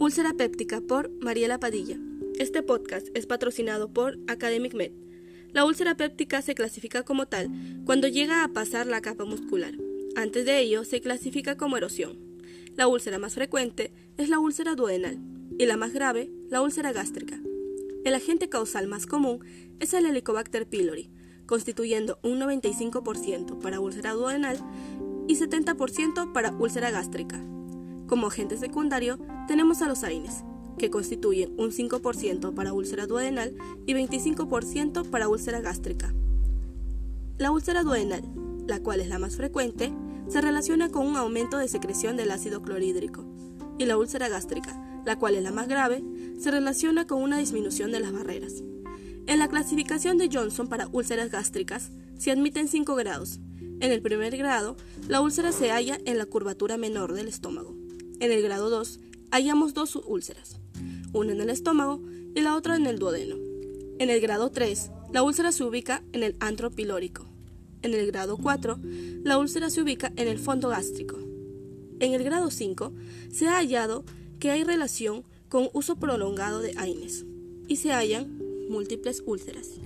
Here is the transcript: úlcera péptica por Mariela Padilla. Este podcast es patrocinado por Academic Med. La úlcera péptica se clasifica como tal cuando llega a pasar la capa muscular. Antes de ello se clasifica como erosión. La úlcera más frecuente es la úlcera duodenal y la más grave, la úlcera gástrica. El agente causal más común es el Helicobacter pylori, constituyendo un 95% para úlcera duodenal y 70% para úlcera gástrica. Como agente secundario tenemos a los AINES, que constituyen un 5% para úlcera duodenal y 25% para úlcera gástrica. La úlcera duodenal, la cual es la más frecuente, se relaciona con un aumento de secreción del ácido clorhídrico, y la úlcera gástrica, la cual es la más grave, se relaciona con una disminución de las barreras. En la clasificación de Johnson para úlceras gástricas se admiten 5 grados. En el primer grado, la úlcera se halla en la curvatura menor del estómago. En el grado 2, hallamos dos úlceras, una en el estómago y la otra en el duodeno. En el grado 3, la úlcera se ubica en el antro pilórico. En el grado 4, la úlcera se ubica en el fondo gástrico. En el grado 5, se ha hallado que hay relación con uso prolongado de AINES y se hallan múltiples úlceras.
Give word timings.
úlcera 0.00 0.32
péptica 0.32 0.80
por 0.80 1.10
Mariela 1.20 1.58
Padilla. 1.58 1.98
Este 2.38 2.62
podcast 2.62 3.08
es 3.14 3.26
patrocinado 3.26 3.92
por 3.92 4.16
Academic 4.28 4.72
Med. 4.72 4.92
La 5.52 5.64
úlcera 5.64 5.96
péptica 5.96 6.40
se 6.40 6.54
clasifica 6.54 7.02
como 7.02 7.26
tal 7.26 7.50
cuando 7.84 8.06
llega 8.06 8.44
a 8.44 8.48
pasar 8.48 8.86
la 8.86 9.00
capa 9.00 9.24
muscular. 9.24 9.74
Antes 10.14 10.44
de 10.44 10.60
ello 10.60 10.84
se 10.84 11.00
clasifica 11.00 11.56
como 11.56 11.76
erosión. 11.76 12.16
La 12.76 12.86
úlcera 12.86 13.18
más 13.18 13.34
frecuente 13.34 13.92
es 14.16 14.28
la 14.28 14.38
úlcera 14.38 14.76
duodenal 14.76 15.18
y 15.58 15.66
la 15.66 15.76
más 15.76 15.92
grave, 15.92 16.30
la 16.48 16.62
úlcera 16.62 16.92
gástrica. 16.92 17.40
El 18.04 18.14
agente 18.14 18.48
causal 18.48 18.86
más 18.86 19.06
común 19.06 19.40
es 19.80 19.94
el 19.94 20.06
Helicobacter 20.06 20.68
pylori, 20.68 21.10
constituyendo 21.46 22.20
un 22.22 22.38
95% 22.38 23.58
para 23.58 23.80
úlcera 23.80 24.12
duodenal 24.12 24.58
y 25.26 25.34
70% 25.34 26.32
para 26.32 26.52
úlcera 26.52 26.92
gástrica. 26.92 27.44
Como 28.08 28.28
agente 28.28 28.56
secundario 28.56 29.18
tenemos 29.46 29.82
a 29.82 29.86
los 29.86 30.02
AINES, 30.02 30.42
que 30.78 30.88
constituyen 30.88 31.52
un 31.58 31.70
5% 31.72 32.54
para 32.54 32.72
úlcera 32.72 33.06
duodenal 33.06 33.54
y 33.86 33.92
25% 33.92 35.10
para 35.10 35.28
úlcera 35.28 35.60
gástrica. 35.60 36.14
La 37.36 37.50
úlcera 37.50 37.82
duodenal, 37.82 38.22
la 38.66 38.80
cual 38.80 39.00
es 39.00 39.08
la 39.08 39.18
más 39.18 39.36
frecuente, 39.36 39.92
se 40.28 40.40
relaciona 40.40 40.88
con 40.88 41.06
un 41.06 41.16
aumento 41.16 41.58
de 41.58 41.68
secreción 41.68 42.16
del 42.16 42.30
ácido 42.30 42.62
clorhídrico, 42.62 43.26
y 43.76 43.84
la 43.84 43.98
úlcera 43.98 44.28
gástrica, 44.28 45.02
la 45.04 45.18
cual 45.18 45.34
es 45.34 45.42
la 45.42 45.52
más 45.52 45.68
grave, 45.68 46.02
se 46.38 46.50
relaciona 46.50 47.06
con 47.06 47.22
una 47.22 47.38
disminución 47.38 47.92
de 47.92 48.00
las 48.00 48.12
barreras. 48.12 48.62
En 49.26 49.38
la 49.38 49.48
clasificación 49.48 50.16
de 50.16 50.30
Johnson 50.32 50.68
para 50.68 50.88
úlceras 50.92 51.30
gástricas 51.30 51.90
se 52.16 52.30
admiten 52.30 52.68
5 52.68 52.94
grados. 52.94 53.40
En 53.80 53.92
el 53.92 54.00
primer 54.00 54.36
grado, 54.36 54.76
la 55.06 55.20
úlcera 55.20 55.52
se 55.52 55.70
halla 55.70 55.98
en 56.06 56.16
la 56.16 56.26
curvatura 56.26 56.78
menor 56.78 57.12
del 57.12 57.28
estómago. 57.28 57.77
En 58.20 58.32
el 58.32 58.42
grado 58.42 58.68
2, 58.68 58.98
hallamos 59.30 59.74
dos 59.74 59.94
úlceras, 59.94 60.58
una 61.12 61.32
en 61.32 61.40
el 61.40 61.50
estómago 61.50 62.02
y 62.34 62.40
la 62.40 62.56
otra 62.56 62.74
en 62.74 62.86
el 62.86 62.98
duodeno. 62.98 63.36
En 64.00 64.10
el 64.10 64.20
grado 64.20 64.50
3, 64.50 64.90
la 65.12 65.22
úlcera 65.22 65.52
se 65.52 65.62
ubica 65.62 66.02
en 66.12 66.24
el 66.24 66.36
antro 66.40 66.70
pilórico. 66.70 67.26
En 67.82 67.94
el 67.94 68.06
grado 68.08 68.36
4, 68.36 68.80
la 69.22 69.38
úlcera 69.38 69.70
se 69.70 69.82
ubica 69.82 70.12
en 70.16 70.26
el 70.26 70.40
fondo 70.40 70.68
gástrico. 70.68 71.16
En 72.00 72.12
el 72.12 72.24
grado 72.24 72.50
5, 72.50 72.92
se 73.30 73.46
ha 73.46 73.56
hallado 73.56 74.04
que 74.40 74.50
hay 74.50 74.64
relación 74.64 75.24
con 75.48 75.68
uso 75.72 75.96
prolongado 75.96 76.60
de 76.60 76.74
AINES 76.76 77.24
y 77.68 77.76
se 77.76 77.92
hallan 77.92 78.36
múltiples 78.68 79.22
úlceras. 79.26 79.78